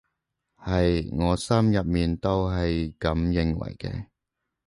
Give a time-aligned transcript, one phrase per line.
[0.57, 4.07] 係，我心入面都係噉認為嘅